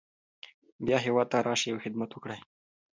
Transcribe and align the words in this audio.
بیا 0.85 0.97
هیواد 1.05 1.27
ته 1.31 1.37
راشئ 1.47 1.69
او 1.71 1.79
خدمت 1.85 2.09
وکړئ. 2.13 2.39